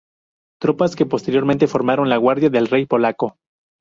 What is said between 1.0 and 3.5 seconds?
posteriormente formaron la guardia del rey polaco.